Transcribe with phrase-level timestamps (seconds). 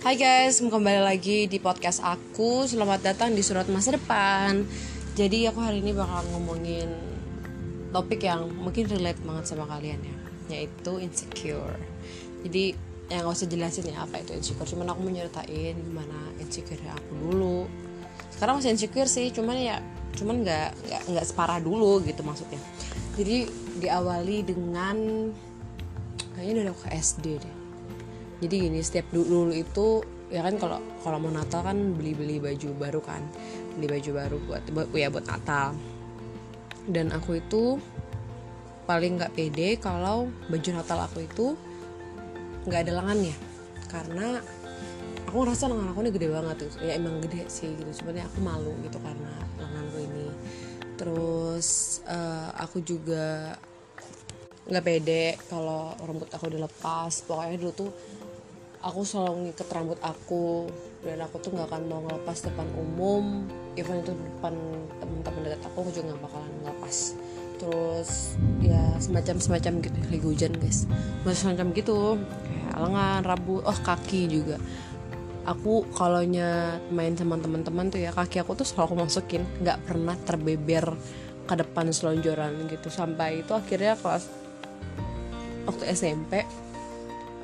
[0.00, 2.64] Hai guys, kembali lagi di podcast aku.
[2.64, 4.64] Selamat datang di Surat Masa Depan.
[5.12, 6.88] Jadi aku hari ini bakal ngomongin
[7.92, 10.16] topik yang mungkin relate banget sama kalian ya,
[10.56, 11.76] yaitu insecure.
[12.40, 12.72] Jadi
[13.12, 17.12] yang gak usah jelasin ya apa itu insecure, cuman aku mau nyeritain gimana insecure aku
[17.20, 17.68] dulu.
[18.32, 19.84] Sekarang masih insecure sih, cuman ya
[20.16, 22.56] cuman nggak nggak nggak separah dulu gitu maksudnya.
[23.20, 23.44] Jadi
[23.84, 24.96] diawali dengan
[26.32, 27.59] kayaknya dari aku SD deh
[28.40, 30.00] jadi gini setiap dulu, itu
[30.32, 33.20] ya kan kalau kalau mau Natal kan beli beli baju baru kan.
[33.76, 34.62] Beli baju baru buat
[34.96, 35.76] ya buat Natal.
[36.88, 37.76] Dan aku itu
[38.88, 41.52] paling nggak pede kalau baju Natal aku itu
[42.64, 43.36] nggak ada lengannya.
[43.92, 44.40] Karena
[45.28, 46.72] aku ngerasa lengan aku ini gede banget tuh.
[46.80, 47.92] Ya emang gede sih gitu.
[47.92, 50.26] Sebenarnya aku malu gitu karena lenganku ini.
[50.96, 53.52] Terus uh, aku juga
[54.70, 57.90] nggak pede kalau rambut aku udah lepas pokoknya dulu tuh
[58.80, 60.72] aku selalu ngikat rambut aku
[61.04, 63.44] dan aku tuh nggak akan mau ngelepas depan umum.
[63.76, 64.54] Even itu depan
[64.98, 66.96] teman-teman dekat aku aku juga nggak bakalan ngelepas.
[67.60, 68.10] Terus
[68.64, 70.88] ya semacam semacam gitu lagi hujan guys.
[71.24, 71.98] Masih semacam gitu.
[72.48, 74.56] Kayak lengan rambut oh kaki juga.
[75.48, 76.20] Aku kalau
[76.92, 79.42] main sama teman-teman tuh ya kaki aku tuh selalu aku masukin.
[79.60, 80.96] Nggak pernah terbeber
[81.44, 82.88] ke depan selonjoran gitu.
[82.88, 84.28] Sampai itu akhirnya kelas
[85.68, 86.42] waktu SMP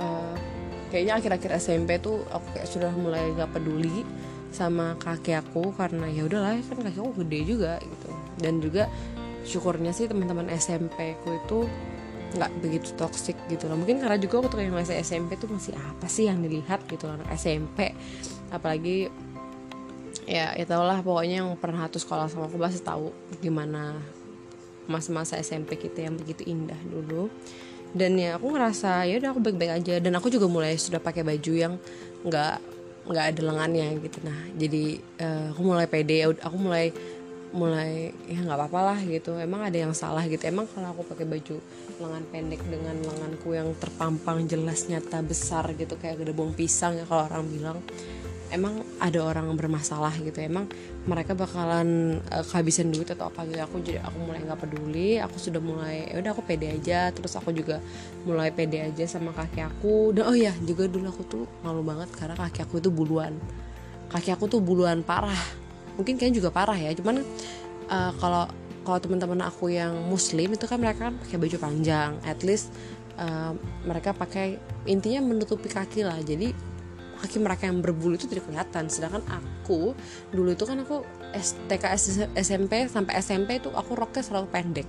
[0.00, 0.36] uh,
[0.96, 4.00] kayaknya akhir-akhir SMP tuh aku kayak sudah mulai gak peduli
[4.48, 8.08] sama kaki aku karena ya udahlah kan kaki aku gede juga gitu.
[8.40, 8.88] Dan juga
[9.44, 11.68] syukurnya sih teman-teman SMP ku itu
[12.40, 13.76] nggak begitu toksik gitu loh.
[13.76, 17.92] Mungkin karena juga waktu masih SMP tuh masih apa sih yang dilihat gitu loh SMP
[18.48, 19.12] apalagi
[20.24, 23.12] ya ya tau lah pokoknya yang pernah satu sekolah sama aku pasti tahu
[23.44, 24.00] gimana
[24.88, 27.28] masa-masa SMP kita yang begitu indah dulu
[27.92, 29.94] dan ya aku ngerasa ya udah aku baik-baik aja.
[30.00, 31.74] Dan aku juga mulai sudah pakai baju yang
[32.26, 32.54] nggak
[33.06, 34.18] nggak ada lengannya gitu.
[34.26, 36.90] Nah jadi uh, aku mulai pede aku mulai
[37.54, 39.38] mulai ya nggak apa-apa lah gitu.
[39.38, 40.42] Emang ada yang salah gitu.
[40.48, 41.56] Emang kalau aku pakai baju
[41.96, 47.08] lengan pendek dengan lenganku yang terpampang jelas nyata besar gitu kayak gede bong pisang ya
[47.08, 47.78] kalau orang bilang
[48.54, 50.70] emang ada orang bermasalah gitu emang
[51.06, 55.18] mereka bakalan uh, kehabisan duit atau apa gitu aku jadi aku mulai nggak peduli.
[55.22, 57.10] Aku sudah mulai ya udah aku pede aja.
[57.14, 57.78] Terus aku juga
[58.26, 60.14] mulai pede aja sama kaki aku.
[60.14, 63.38] Dan oh ya juga dulu aku tuh malu banget karena kaki aku itu buluan.
[64.10, 65.38] Kaki aku tuh buluan parah.
[65.94, 66.90] Mungkin kalian juga parah ya.
[66.94, 67.22] Cuman
[67.90, 68.50] uh, kalau
[68.86, 72.18] kalau teman-teman aku yang muslim itu kan mereka kan pakai baju panjang.
[72.22, 72.70] At least
[73.18, 73.54] uh,
[73.86, 76.18] mereka pakai intinya menutupi kaki lah.
[76.22, 76.75] Jadi
[77.18, 78.88] kaki mereka yang berbulu itu tidak kelihatan.
[78.92, 79.96] Sedangkan aku
[80.30, 81.02] dulu itu kan aku
[81.68, 81.84] TK
[82.36, 84.88] SMP sampai SMP itu aku roknya selalu pendek.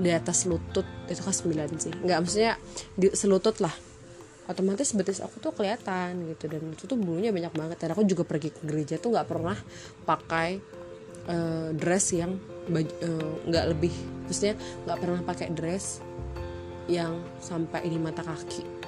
[0.00, 1.92] Di atas lutut itu kelas 9 sih.
[1.92, 2.52] Nggak maksudnya
[2.94, 3.72] di selutut lah.
[4.50, 6.50] Otomatis betis aku tuh kelihatan gitu.
[6.50, 7.76] Dan itu tuh bulunya banyak banget.
[7.78, 9.56] Dan aku juga pergi ke gereja tuh nggak pernah
[10.08, 10.58] pakai
[11.30, 12.34] uh, dress yang
[12.74, 12.86] eh,
[13.46, 13.94] nggak uh, lebih.
[14.26, 16.02] Maksudnya nggak pernah pakai dress
[16.90, 18.79] yang sampai ini mata kaki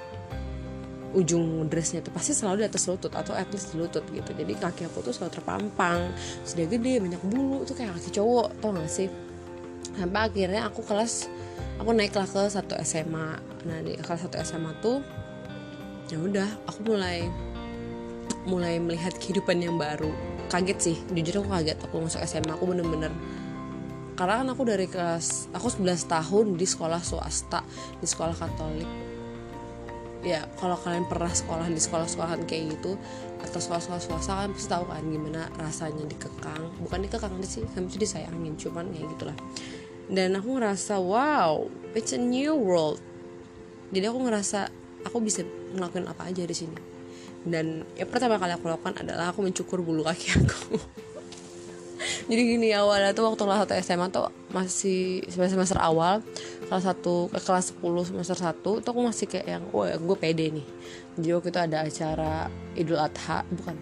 [1.13, 4.31] ujung dressnya tuh pasti selalu di atas lutut atau at least di lutut gitu.
[4.33, 6.01] Jadi kaki aku tuh selalu terpampang
[6.45, 9.09] sudah gede banyak bulu tuh kayak kaki cowok tau gak sih?
[9.93, 11.29] Sampai akhirnya aku kelas
[11.77, 13.29] aku naiklah ke satu SMA
[13.69, 15.05] nah di kelas satu SMA tuh
[16.09, 17.29] ya udah aku mulai
[18.49, 20.11] mulai melihat kehidupan yang baru.
[20.49, 23.13] Kaget sih jujur aku kaget aku masuk SMA aku bener-bener
[24.13, 27.65] karena kan aku dari kelas aku 11 tahun di sekolah swasta
[27.97, 29.12] di sekolah katolik
[30.23, 32.95] ya kalau kalian pernah sekolah di sekolah-sekolahan kayak gitu
[33.43, 36.63] atau sekolah-sekolah swasta kan pasti tahu kan gimana rasanya dikekang.
[36.79, 39.35] Bukan dikekang sih mesti disayangin cuman ya gitulah.
[40.07, 41.67] Dan aku ngerasa wow
[41.99, 43.03] it's a new world.
[43.91, 44.71] Jadi aku ngerasa
[45.03, 45.43] aku bisa
[45.75, 46.79] ngelakuin apa aja di sini.
[47.43, 50.79] Dan yang pertama kali aku lakukan adalah aku mencukur bulu kaki aku
[52.31, 56.21] jadi gini awalnya tuh waktu kelas satu SMA tuh masih semester semester awal
[56.73, 60.49] kelas satu ke kelas 10 semester 1 tuh aku masih kayak yang wah gue pede
[60.49, 60.67] nih.
[61.21, 62.33] Jadi waktu itu ada acara
[62.73, 63.77] Idul Adha bukan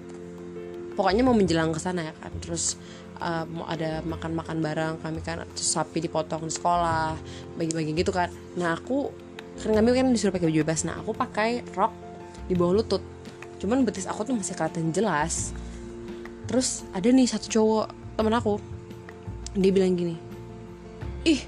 [0.98, 2.34] pokoknya mau menjelang ke sana ya kan.
[2.42, 2.74] Terus
[3.22, 7.14] uh, mau ada makan-makan bareng kami kan terus sapi dipotong di sekolah
[7.54, 8.26] bagi-bagi gitu kan.
[8.58, 9.14] Nah aku
[9.62, 10.82] kan kami kan disuruh pakai baju bebas.
[10.82, 11.94] Nah aku pakai rok
[12.50, 13.02] di bawah lutut.
[13.62, 15.54] Cuman betis aku tuh masih kelihatan jelas.
[16.50, 18.60] Terus ada nih satu cowok temen aku
[19.56, 20.14] dia bilang gini
[21.24, 21.40] ih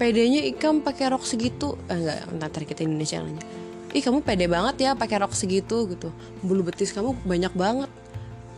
[0.00, 1.76] pedenya ikam pakai rok segitu.
[1.92, 3.44] Eh, enggak nanti kita Indonesia nanya
[3.92, 6.14] ih kamu pede banget ya pakai rok segitu gitu.
[6.40, 7.90] Bulu betis kamu banyak banget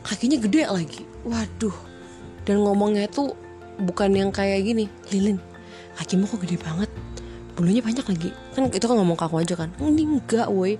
[0.07, 1.03] kakinya gede lagi.
[1.25, 1.75] Waduh.
[2.43, 3.35] Dan ngomongnya tuh
[3.79, 5.41] bukan yang kayak gini lilin
[5.97, 6.91] kakimu kok gede banget
[7.57, 8.31] bulunya banyak lagi.
[8.55, 9.73] Kan itu kan ngomong ke aku aja kan.
[9.81, 10.79] Enggak woi.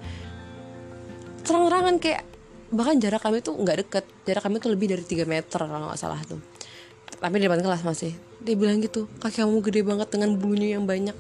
[1.43, 2.23] Terang-terangan kayak
[2.73, 4.05] bahkan jarak kami tuh nggak deket.
[4.25, 6.41] Jarak kami tuh lebih dari 3 meter kalau nggak salah tuh.
[7.13, 8.17] Tapi di depan kelas masih.
[8.43, 11.15] Dia bilang gitu kaki kamu gede banget dengan bulunya yang banyak.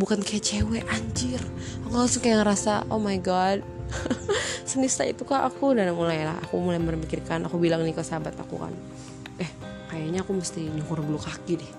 [0.00, 1.38] Bukan kayak cewek anjir.
[1.86, 3.60] Aku langsung kayak ngerasa oh my god.
[4.68, 6.34] Senista itu kak aku dan mulai lah.
[6.48, 7.44] Aku mulai memikirkan.
[7.46, 8.74] Aku bilang nih ke sahabat aku kan
[9.40, 9.48] eh
[9.88, 11.72] kayaknya aku mesti nyukur bulu kaki deh.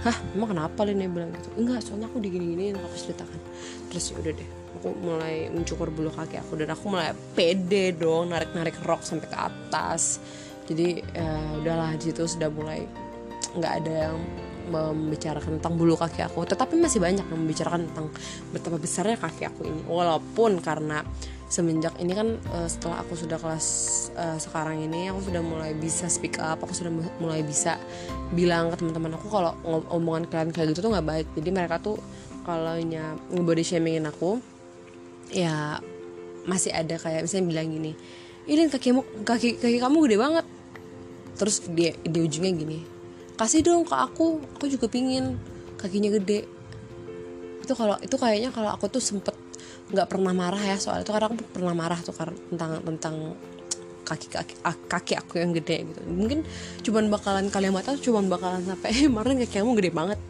[0.00, 0.86] Hah emang kenapa?
[0.86, 1.50] Lin bilang gitu.
[1.58, 3.40] Enggak soalnya aku digini-gini aku ceritakan.
[3.90, 8.32] Terus ya udah deh aku mulai mencukur bulu kaki aku dan aku mulai pede dong
[8.32, 10.16] narik-narik rok sampai ke atas.
[10.64, 12.88] Jadi ya udahlah situ sudah mulai
[13.60, 14.16] nggak ada yang
[14.72, 16.48] membicarakan tentang bulu kaki aku.
[16.48, 18.08] Tetapi masih banyak yang membicarakan tentang
[18.56, 19.84] betapa besarnya kaki aku ini.
[19.84, 21.04] Walaupun karena
[21.50, 23.66] semenjak ini kan uh, setelah aku sudah kelas
[24.14, 27.74] uh, sekarang ini aku sudah mulai bisa speak up aku sudah mulai bisa
[28.30, 29.58] bilang ke teman-teman aku kalau
[29.90, 31.26] omongan kalian kayak gitu tuh nggak baik.
[31.36, 32.00] Jadi mereka tuh
[32.46, 34.40] kalau nya body shamingin aku
[35.30, 35.78] ya
[36.44, 37.92] masih ada kayak misalnya bilang gini
[38.50, 40.46] ini kakimu kaki kaki kamu gede banget.
[41.38, 42.78] Terus dia di ujungnya gini
[43.40, 45.40] kasih dong ke aku aku juga pingin
[45.80, 46.44] kakinya gede.
[47.64, 49.32] Itu kalau itu kayaknya kalau aku tuh sempet
[49.90, 53.16] nggak pernah marah ya soal itu karena aku pernah marah tuh karena tentang tentang
[54.04, 54.54] kaki kaki
[54.90, 56.00] kaki aku yang gede gitu.
[56.04, 56.44] Mungkin
[56.84, 60.20] cuman bakalan kalian mata cuman bakalan sampai eh kaki kamu gede banget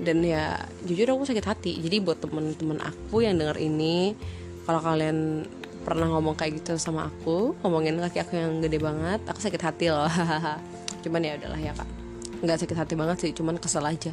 [0.00, 1.72] dan ya jujur aku sakit hati.
[1.78, 4.14] Jadi buat temen-temen aku yang denger ini
[4.66, 5.46] kalau kalian
[5.84, 9.92] pernah ngomong kayak gitu sama aku ngomongin kaki aku yang gede banget aku sakit hati
[9.92, 10.08] loh.
[11.04, 11.88] Cuman ya udahlah ya kak.
[12.40, 14.12] Nggak sakit hati banget sih cuman kesel aja.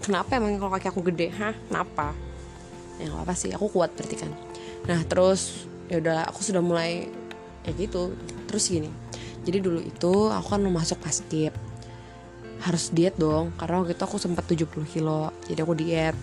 [0.00, 1.28] Kenapa emang kalau kaki aku gede?
[1.36, 1.52] Hah?
[1.68, 2.16] Kenapa?
[3.00, 4.32] Ya apa sih aku kuat berarti kan.
[4.88, 7.08] Nah terus ya udah aku sudah mulai
[7.64, 8.16] ya gitu.
[8.48, 8.90] Terus gini
[9.44, 11.52] jadi dulu itu aku kan mau masuk paskib
[12.60, 16.16] harus diet dong karena waktu itu aku sempat 70 kilo jadi aku diet.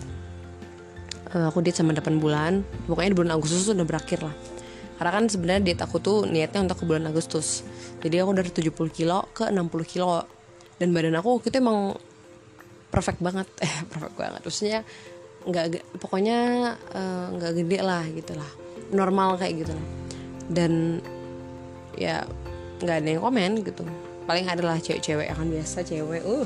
[1.28, 4.34] Uh, aku diet sama 8 bulan pokoknya di bulan Agustus udah berakhir lah.
[4.98, 7.62] Karena kan sebenarnya diet aku tuh niatnya untuk ke bulan Agustus.
[8.02, 10.26] Jadi aku dari 70 kilo ke 60 kilo.
[10.78, 11.98] Dan badan aku waktu itu emang
[12.88, 14.40] perfect banget eh perfect banget.
[14.42, 14.80] Maksudnya
[15.46, 16.38] nggak pokoknya
[16.74, 18.50] eh, nggak uh, gede lah gitu lah.
[18.90, 19.86] Normal kayak gitu lah.
[20.48, 21.02] Dan
[21.98, 22.26] ya
[22.78, 23.82] nggak ada yang komen gitu
[24.28, 26.44] paling adalah cewek-cewek yang kan biasa cewek uh.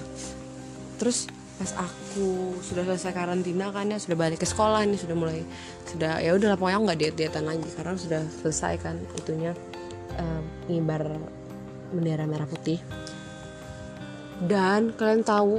[1.02, 1.26] Terus
[1.58, 5.42] pas aku sudah selesai karantina kan ya sudah balik ke sekolah nih sudah mulai
[5.90, 7.66] sudah ya udah pokoknya nggak diet dietan lagi.
[7.74, 9.50] Karena sudah selesai kan itunya
[10.14, 10.40] uh,
[10.70, 11.10] ngibar
[11.90, 12.78] bendera merah putih.
[14.46, 15.58] Dan kalian tahu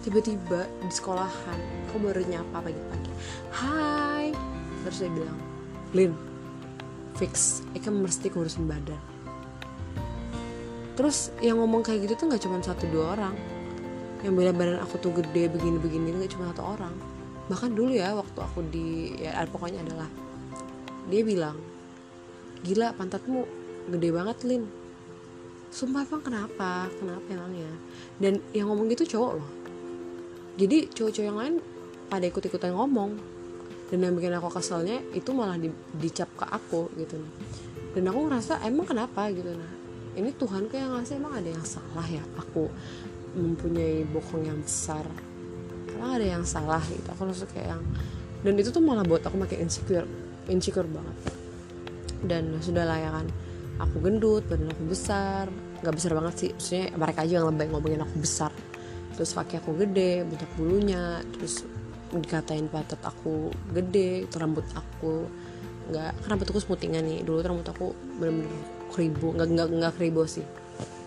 [0.00, 1.60] tiba-tiba di sekolahan
[1.92, 3.12] aku baru nyapa pagi-pagi
[3.52, 4.32] hai.
[4.88, 5.38] Terus dia bilang
[5.92, 6.12] Lin
[7.20, 9.09] fix Eka mesti ngurusin badan
[11.00, 13.32] terus yang ngomong kayak gitu tuh nggak cuma satu dua orang.
[14.20, 16.92] Yang beda badan aku tuh gede begini-begini nggak cuma satu orang.
[17.48, 20.04] Bahkan dulu ya waktu aku di ya pokoknya adalah
[21.08, 21.56] dia bilang
[22.60, 23.48] gila pantatmu
[23.96, 24.68] gede banget Lin.
[25.72, 26.92] Sumpah emang kenapa?
[27.00, 27.72] Kenapa emangnya?
[28.20, 29.50] Dan yang ngomong gitu cowok loh.
[30.60, 31.54] Jadi cowok-cowok yang lain
[32.12, 33.16] pada ikut-ikutan ngomong.
[33.88, 37.16] Dan yang bikin aku keselnya itu malah di, dicap ke aku gitu.
[37.96, 39.32] Dan aku ngerasa emang kenapa?
[39.32, 39.79] Gitu nah
[40.18, 41.14] ini Tuhan kayak yang ngasih?
[41.18, 42.24] Emang ada yang salah ya?
[42.38, 42.66] Aku
[43.36, 45.06] mempunyai bokong yang besar.
[45.94, 47.06] Emang ada yang salah gitu?
[47.14, 47.82] Aku rasa kayak yang
[48.40, 50.08] dan itu tuh malah buat aku makin insecure.
[50.48, 51.16] Insecure banget.
[52.24, 53.26] Dan sudah lah ya kan.
[53.80, 55.52] Aku gendut badan aku besar.
[55.84, 56.50] Nggak besar banget sih.
[56.56, 58.52] Maksudnya mereka aja yang lebih ngomongin aku besar.
[59.16, 61.20] Terus kaki aku gede banyak bulunya.
[61.36, 61.68] Terus
[62.10, 65.28] dikatain patat aku gede rambut aku
[65.90, 67.18] nggak kan rambut aku smoothingnya nih.
[67.26, 68.50] Dulu rambut aku bener-bener
[68.94, 70.46] keribu nggak nggak nggak keribu sih.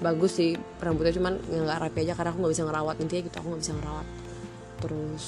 [0.04, 2.96] Bagus sih rambutnya cuman nggak rapi aja karena aku nggak bisa ngerawat.
[3.00, 4.08] Intinya gitu aku nggak bisa ngerawat.
[4.84, 5.26] Terus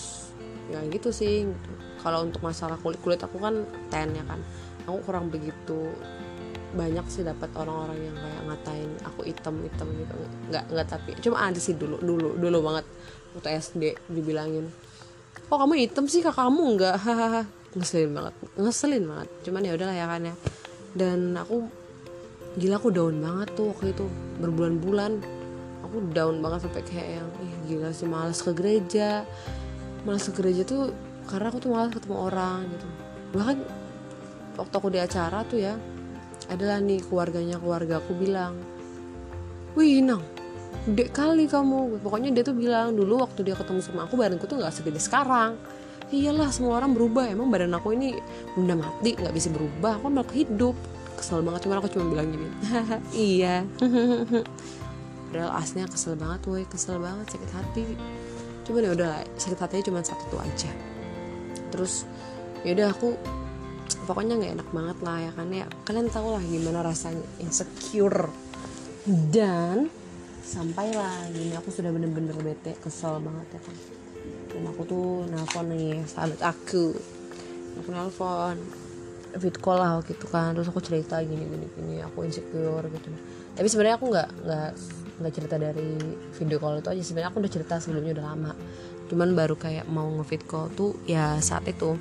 [0.65, 1.71] ya gitu sih gitu.
[2.01, 4.39] kalau untuk masalah kulit kulit aku kan ten ya kan.
[4.85, 5.89] Aku kurang begitu
[6.75, 10.13] banyak sih dapat orang-orang yang kayak ngatain aku hitam hitam gitu.
[10.51, 12.85] Nggak nggak tapi cuma ada sih dulu dulu dulu banget.
[13.35, 14.71] Waktu SD dibilangin
[15.45, 16.25] kok kamu hitam sih?
[16.25, 16.95] Kak kamu nggak?
[16.97, 17.43] hahaha
[17.75, 18.33] ngeselin banget.
[18.55, 19.27] Ngeselin banget.
[19.43, 20.35] Cuman ya udahlah ya kan ya.
[20.95, 21.67] Dan aku
[22.55, 24.05] gila aku down banget tuh waktu itu.
[24.39, 25.11] Berbulan-bulan.
[25.85, 29.27] Aku down banget sampai kayak yang ih gila sih malas ke gereja.
[30.07, 30.95] Malas ke gereja tuh
[31.27, 32.87] karena aku tuh malas ketemu orang gitu.
[33.35, 33.57] Bahkan
[34.55, 35.75] waktu aku di acara tuh ya
[36.47, 38.55] adalah nih keluarganya keluarga aku bilang
[39.75, 40.23] wih nang
[40.87, 41.99] gede kali kamu.
[41.99, 45.59] Pokoknya dia tuh bilang dulu waktu dia ketemu sama aku badanku tuh nggak segede sekarang
[46.13, 47.29] iyalah semua orang berubah.
[47.29, 48.17] Emang badan aku ini
[48.53, 49.97] bunda mati nggak bisa berubah.
[50.01, 50.75] Aku malah hidup.
[51.15, 52.49] Kesel banget cuma aku cuma bilang gini.
[53.33, 53.63] Iya.
[55.31, 56.63] Padahal aslinya kesel banget woi.
[56.67, 57.83] Kesel banget sakit hati.
[58.67, 60.71] Cuman ya udah sakit hatinya cuma satu tuh aja.
[61.71, 62.05] Terus
[62.67, 63.15] ya udah aku
[64.05, 65.47] pokoknya nggak enak banget lah ya kan.
[65.49, 68.29] Ya kalian tau lah gimana rasanya insecure.
[69.05, 69.89] Dan
[70.45, 73.94] sampailah gini aku sudah bener-bener bete kesel banget ya kan
[74.55, 76.95] dan aku tuh nelfon nih sahabat aku.
[77.83, 78.55] Aku nelfon
[79.35, 80.55] fit call lah gitu kan.
[80.55, 83.11] Terus aku cerita gini gini gini aku insecure gitu.
[83.59, 84.71] Tapi sebenarnya aku nggak nggak
[85.19, 85.99] nggak cerita dari
[86.39, 87.03] video call itu aja.
[87.03, 88.51] Sebenarnya aku udah cerita sebelumnya udah lama.
[89.11, 91.99] Cuman baru kayak mau ngefit call tuh ya saat itu.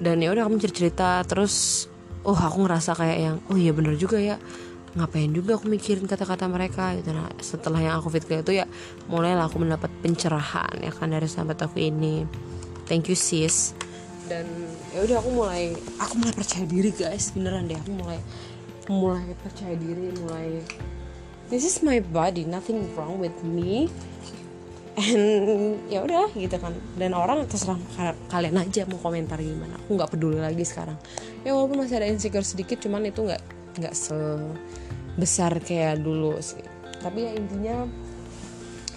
[0.00, 1.84] Dan ya udah kamu cerita, cerita terus
[2.24, 4.36] oh aku ngerasa kayak yang oh iya bener juga ya
[4.96, 7.12] ngapain juga aku mikirin kata-kata mereka gitu.
[7.12, 8.64] Nah setelah yang aku fit call itu ya
[9.12, 12.24] mulailah aku mendapat pencerahan ya kan dari sahabat aku ini.
[12.88, 13.76] Thank you sis.
[14.26, 14.48] Dan
[14.96, 17.36] ya udah aku mulai aku mulai percaya diri guys.
[17.36, 18.18] Beneran deh aku mulai
[18.88, 20.62] mulai percaya diri mulai
[21.50, 23.92] this is my body nothing wrong with me.
[24.96, 26.72] And ya udah gitu kan.
[26.96, 27.76] Dan orang terserah
[28.32, 29.76] kalian aja mau komentar gimana.
[29.84, 30.96] Aku nggak peduli lagi sekarang.
[31.44, 36.64] Ya walaupun masih ada insecure sedikit cuman itu nggak nggak sebesar kayak dulu sih.
[37.00, 37.86] Tapi ya intinya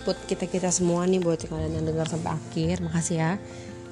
[0.07, 3.31] buat kita kita semua nih buat kalian yang dengar sampai akhir makasih ya.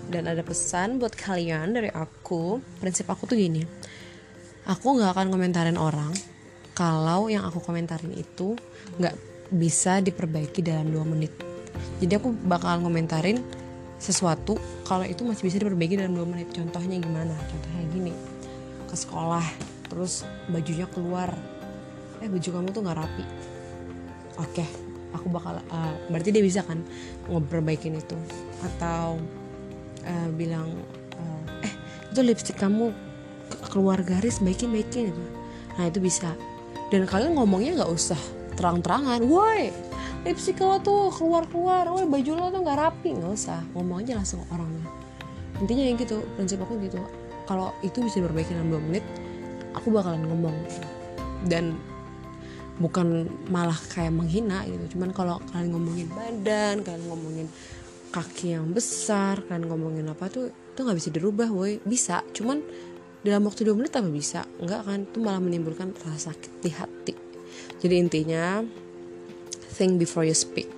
[0.07, 3.67] Dan ada pesan buat kalian dari aku prinsip aku tuh gini.
[4.67, 6.15] Aku nggak akan komentarin orang
[6.71, 8.55] kalau yang aku komentarin itu
[8.99, 9.15] nggak
[9.51, 11.31] bisa diperbaiki dalam dua menit.
[11.99, 13.43] Jadi aku bakal komentarin
[13.97, 16.53] sesuatu kalau itu masih bisa diperbaiki dalam dua menit.
[16.53, 17.33] Contohnya gimana?
[17.33, 18.13] Contohnya gini.
[18.87, 19.43] Ke sekolah
[19.87, 21.31] terus bajunya keluar.
[22.19, 23.25] Eh baju kamu tuh nggak rapi.
[24.37, 26.83] Oke aku bakal uh, berarti dia bisa kan
[27.31, 28.17] ngeperbaikin itu?
[28.63, 29.21] Atau
[30.03, 30.67] uh, bilang
[31.15, 31.73] uh, eh
[32.11, 32.91] itu lipstick kamu
[33.71, 35.23] keluar garis baikin baikin gitu.
[35.77, 36.35] Nah itu bisa.
[36.87, 38.19] Dan kalian ngomongnya nggak usah
[38.59, 39.23] terang-terangan.
[39.27, 39.71] Woi
[40.25, 43.09] lipstick lo tuh keluar keluar woi baju lo tuh nggak rapi.
[43.15, 43.59] Nggak usah.
[43.75, 44.87] Ngomong aja langsung orangnya.
[45.57, 46.99] Intinya yang gitu prinsip aku gitu.
[47.47, 49.03] Kalau itu bisa diperbaiki dalam dua menit
[49.77, 50.57] aku bakalan ngomong.
[51.45, 51.77] Dan
[52.77, 54.97] bukan malah kayak menghina gitu.
[54.97, 57.47] Cuman kalau kalian ngomongin badan kalian ngomongin
[58.13, 61.81] kaki yang besar kan ngomongin apa tuh itu nggak bisa dirubah woi.
[61.81, 62.21] Bisa.
[62.33, 62.61] Cuman
[63.25, 64.45] dalam waktu dua menit apa bisa?
[64.61, 64.99] Nggak kan?
[65.09, 67.13] Itu malah menimbulkan rasa sakit di hati.
[67.77, 68.61] Jadi intinya
[69.73, 70.69] think before you speak.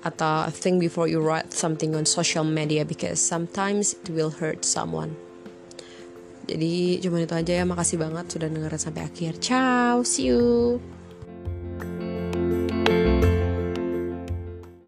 [0.00, 5.12] Atau think before you write something on social media because sometimes it will hurt someone
[6.50, 6.72] jadi
[7.06, 7.64] cuma itu aja ya.
[7.64, 9.38] Makasih banget sudah dengerin sampai akhir.
[9.38, 10.99] Ciao see you